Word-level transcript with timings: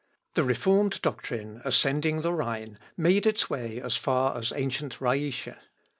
]The 0.33 0.43
reformed 0.43 0.99
doctrine, 1.03 1.61
ascending 1.63 2.21
the 2.21 2.33
Rhine, 2.33 2.79
made 2.97 3.27
its 3.27 3.51
way 3.51 3.79
as 3.79 3.95
far 3.95 4.35
as 4.35 4.51
ancient 4.51 4.95
Rhætia. 4.97 5.57